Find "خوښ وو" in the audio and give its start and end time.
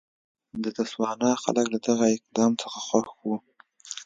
2.87-3.35